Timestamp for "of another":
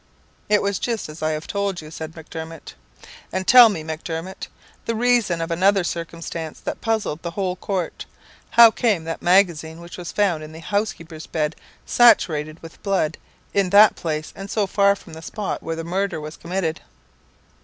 5.41-5.83